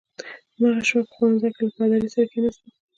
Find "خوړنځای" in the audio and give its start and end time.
1.15-1.51